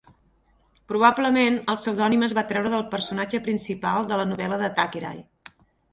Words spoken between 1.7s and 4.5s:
el pseudònim es va treure del personatge principal de la